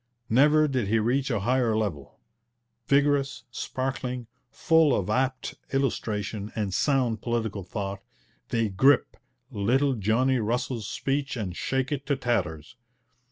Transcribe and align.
Never 0.31 0.67
did 0.67 0.87
he 0.87 0.97
reach 0.97 1.29
a 1.29 1.41
higher 1.41 1.77
level. 1.77 2.17
Vigorous, 2.87 3.43
sparkling, 3.51 4.25
full 4.49 4.95
of 4.95 5.11
apt 5.11 5.53
illustration 5.73 6.51
and 6.55 6.73
sound 6.73 7.21
political 7.21 7.63
thought, 7.63 7.99
they 8.49 8.67
grip 8.67 9.15
'little 9.51 9.93
Johnny 9.93 10.39
Russell's' 10.39 10.87
speech 10.89 11.37
and 11.37 11.55
shake 11.55 11.91
it 11.91 12.07
to 12.07 12.15
tatters. 12.15 12.77